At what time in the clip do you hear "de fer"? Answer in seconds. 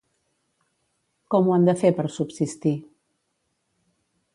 1.69-1.93